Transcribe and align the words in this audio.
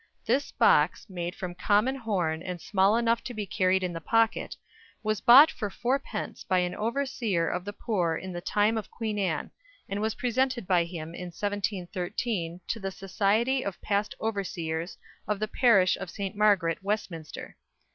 This 0.25 0.51
box, 0.51 1.07
made 1.11 1.35
of 1.43 1.57
common 1.59 1.95
horn 1.95 2.41
and 2.41 2.59
small 2.59 2.97
enough 2.97 3.23
to 3.25 3.35
be 3.35 3.45
carried 3.45 3.83
in 3.83 3.93
the 3.93 4.01
pocket, 4.01 4.55
was 5.03 5.21
bought 5.21 5.51
for 5.51 5.69
fourpence 5.69 6.43
by 6.43 6.57
an 6.57 6.73
overseer 6.73 7.47
of 7.47 7.65
the 7.65 7.71
poor 7.73 8.15
in 8.15 8.33
the 8.33 8.41
time 8.41 8.79
of 8.79 8.89
Queen 8.89 9.19
Anne, 9.19 9.51
and 9.87 10.01
was 10.01 10.15
presented 10.15 10.65
by 10.65 10.85
him 10.85 11.13
in 11.13 11.27
1713 11.27 12.61
to 12.67 12.79
the 12.79 12.89
Society 12.89 13.63
of 13.63 13.79
Past 13.79 14.15
Overseers 14.19 14.97
of 15.27 15.37
the 15.37 15.47
parish 15.47 15.95
of 15.97 16.09
St. 16.09 16.35
Margaret, 16.35 16.81
Westminster. 16.81 17.55